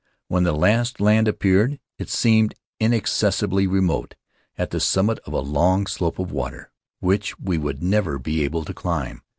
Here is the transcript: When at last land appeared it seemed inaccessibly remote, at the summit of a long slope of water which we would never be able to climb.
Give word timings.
When 0.29 0.47
at 0.47 0.55
last 0.55 0.99
land 0.99 1.27
appeared 1.27 1.79
it 1.99 2.09
seemed 2.09 2.55
inaccessibly 2.79 3.67
remote, 3.67 4.15
at 4.57 4.71
the 4.71 4.79
summit 4.79 5.19
of 5.27 5.33
a 5.33 5.41
long 5.41 5.85
slope 5.85 6.17
of 6.17 6.31
water 6.31 6.71
which 7.01 7.37
we 7.37 7.59
would 7.59 7.83
never 7.83 8.17
be 8.17 8.43
able 8.43 8.65
to 8.65 8.73
climb. 8.73 9.21